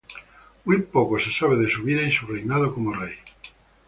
Muy 0.65 0.81
poco 0.81 1.19
se 1.19 1.31
sabe 1.31 1.57
de 1.57 1.69
su 1.69 1.83
vida 1.83 2.01
y 2.01 2.11
su 2.11 2.25
reinado 2.25 2.73
como 2.73 2.91
rey. 2.91 3.13